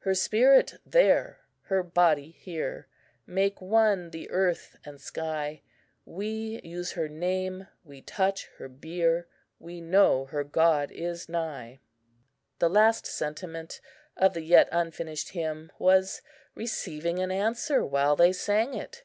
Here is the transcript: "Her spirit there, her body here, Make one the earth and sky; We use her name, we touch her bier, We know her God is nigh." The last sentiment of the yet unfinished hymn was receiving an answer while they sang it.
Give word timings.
"Her 0.00 0.12
spirit 0.16 0.74
there, 0.84 1.42
her 1.66 1.84
body 1.84 2.32
here, 2.32 2.88
Make 3.28 3.60
one 3.60 4.10
the 4.10 4.28
earth 4.28 4.76
and 4.84 5.00
sky; 5.00 5.62
We 6.04 6.60
use 6.64 6.94
her 6.94 7.08
name, 7.08 7.68
we 7.84 8.02
touch 8.02 8.46
her 8.58 8.68
bier, 8.68 9.28
We 9.60 9.80
know 9.80 10.24
her 10.24 10.42
God 10.42 10.90
is 10.90 11.28
nigh." 11.28 11.78
The 12.58 12.68
last 12.68 13.06
sentiment 13.06 13.80
of 14.16 14.34
the 14.34 14.42
yet 14.42 14.68
unfinished 14.72 15.28
hymn 15.28 15.70
was 15.78 16.22
receiving 16.56 17.20
an 17.20 17.30
answer 17.30 17.84
while 17.86 18.16
they 18.16 18.32
sang 18.32 18.74
it. 18.74 19.04